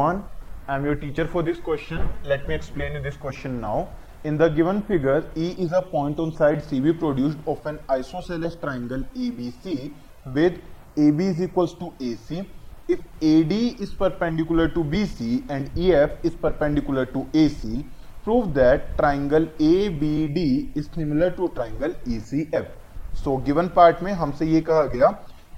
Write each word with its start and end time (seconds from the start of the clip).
One, 0.00 0.24
I 0.66 0.76
am 0.76 0.84
your 0.86 0.94
teacher 0.94 1.26
for 1.26 1.42
this 1.42 1.58
question. 1.58 2.08
Let 2.24 2.48
me 2.48 2.54
explain 2.54 2.94
you 2.94 3.00
this 3.02 3.16
question 3.22 3.60
now. 3.60 3.88
In 4.24 4.38
the 4.38 4.48
given 4.48 4.80
figure, 4.90 5.24
E 5.36 5.48
is 5.64 5.72
a 5.72 5.82
point 5.82 6.20
on 6.24 6.32
side 6.32 6.62
CB 6.68 6.98
produced 6.98 7.36
of 7.46 7.66
an 7.66 7.80
isosceles 7.90 8.56
triangle 8.62 9.02
ABC 9.14 9.92
with 10.34 10.54
AB 10.96 11.26
is 11.32 11.42
equals 11.42 11.74
to 11.80 11.92
AC. 12.00 12.42
If 12.88 13.00
AD 13.32 13.52
is 13.86 13.92
perpendicular 13.92 14.68
to 14.68 14.84
BC 14.94 15.42
and 15.50 15.70
EF 15.76 16.16
is 16.22 16.34
perpendicular 16.46 17.04
to 17.16 17.26
AC, 17.34 17.84
prove 18.24 18.54
that 18.54 18.96
triangle 18.96 19.50
ABD 19.72 20.38
is 20.82 20.88
similar 20.94 21.30
to 21.32 21.50
triangle 21.58 21.94
ECF. 22.06 22.70
So 23.12 23.36
given 23.50 23.68
part 23.80 24.02
में 24.02 24.12
हमसे 24.22 24.46
ये 24.54 24.60
कहा 24.70 24.86
गया 24.96 25.12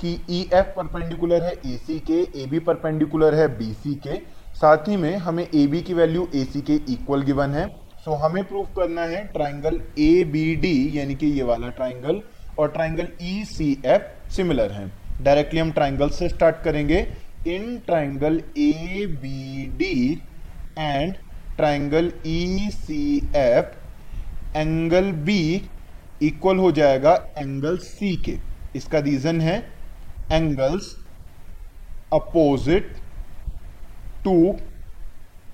कि 0.00 0.12
E 0.30 0.40
F 0.54 0.66
perpendicular 0.76 1.42
है 1.44 1.52
A 1.52 1.76
C 1.86 1.98
के 2.10 2.20
A 2.42 2.46
B 2.50 2.58
perpendicular 2.66 3.34
है 3.34 3.46
B 3.58 3.72
C 3.74 3.94
के 4.06 4.16
साथ 4.56 4.88
ही 4.88 4.96
में 4.96 5.16
हमें 5.16 5.44
ए 5.44 5.66
बी 5.66 5.80
की 5.82 5.94
वैल्यू 5.94 6.28
ए 6.34 6.44
सी 6.44 6.60
के 6.60 6.74
इक्वल 6.92 7.22
गिवन 7.22 7.54
है. 7.54 7.66
सो 8.04 8.10
so, 8.10 8.18
हमें 8.20 8.44
प्रूफ 8.44 8.68
करना 8.76 9.02
है 9.02 9.24
ट्राइंगल 9.32 9.80
ए 9.98 10.24
बी 10.32 10.54
डी 10.56 10.98
यानी 10.98 11.14
कि 11.14 11.26
ये 11.26 11.42
वाला 11.42 11.68
ट्राइंगल 11.70 12.20
और 12.58 12.70
triangle 12.72 13.08
E 13.22 13.44
C 13.44 13.70
F 13.86 14.02
similar 14.34 14.72
है. 14.72 14.90
डायरेक्टली 15.22 15.60
हम 15.60 15.72
ट्राइंगल 15.72 16.08
से 16.10 16.28
स्टार्ट 16.28 16.62
करेंगे. 16.64 17.06
In 17.46 17.78
triangle 17.86 18.42
A 18.58 19.06
B 19.22 19.66
D 19.78 20.22
and 20.78 21.14
triangle 21.56 22.12
E 22.26 22.68
C 22.72 23.16
F 23.36 24.56
angle 24.58 25.10
B 25.24 25.40
equal 26.22 26.58
हो 26.58 26.70
जाएगा 26.72 27.14
एंगल 27.38 27.76
सी 27.78 28.14
के 28.24 28.38
इसका 28.76 28.98
रीजन 28.98 29.40
है 29.40 29.56
angles 30.32 30.94
opposite 32.14 32.92
to 34.24 34.56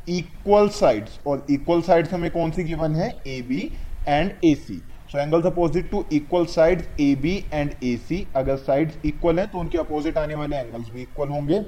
equal 0.09 0.69
sides 0.69 1.19
और 1.27 1.47
इक्वल 1.51 1.83
साइड्स 1.83 2.13
हमें 2.15 2.31
कौन 2.31 2.51
सी 2.51 2.65
गिवन 2.65 2.95
है? 2.97 3.09
A 3.27 3.41
B 3.43 3.71
and 4.09 4.31
A 4.45 4.55
C 4.57 4.77
so 5.13 5.19
angles 5.19 5.47
opposite 5.47 5.91
to 5.91 6.05
equal 6.13 6.47
sides 6.47 7.01
A 7.01 7.15
B 7.23 7.37
and 7.53 7.75
A 7.85 7.97
C 8.09 8.27
अगर 8.37 8.57
साइड्स 8.57 8.99
इक्वल 9.07 9.39
है 9.41 9.47
तो 9.47 9.59
उनके 9.59 9.79
अपोजिट 9.79 10.19
आने 10.19 10.35
वाले 10.35 10.57
एंगल्स 10.57 10.91
भी 10.91 11.03
इक्वल 11.03 11.29
होंगे. 11.29 11.61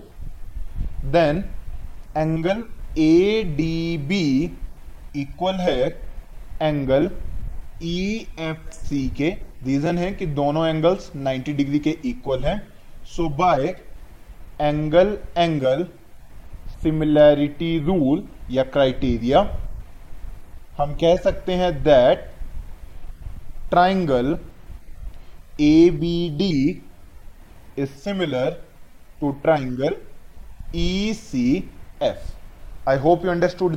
Then 1.12 1.44
angle 2.16 2.64
A 2.98 3.42
D 3.56 3.96
B 4.08 4.22
equal 5.16 5.54
है 5.60 5.88
एंगल 6.62 7.10
ई 7.82 8.26
एफ़ 8.40 8.70
सी 8.74 9.08
के. 9.16 9.30
रीजन 9.64 9.98
है 9.98 10.12
कि 10.12 10.26
दोनों 10.26 10.66
एंगल्स 10.68 11.10
90 11.16 11.52
डिग्री 11.56 11.78
के 11.78 11.96
इक्वल 12.04 12.44
हैं. 12.44 12.60
So 13.14 13.28
by 13.28 13.64
angle 14.60 15.18
angle 15.38 15.84
similarity 16.82 17.78
rule 17.84 18.26
या 18.50 18.62
क्राइटेरिया 18.76 19.40
हम 20.78 20.94
कह 20.94 21.16
सकते 21.16 21.54
हैं 21.54 21.72
that 21.82 22.30
triangle 23.70 24.38
A 25.60 25.90
B 26.00 26.14
D 26.38 26.52
is 27.82 27.90
similar 28.04 28.50
to 29.20 29.30
triangle 29.42 29.96
E 30.76 31.12
C 31.14 31.46
F 32.02 32.88
I 32.88 32.98
hope 32.98 33.24
you 33.24 33.30
understood 33.30 33.76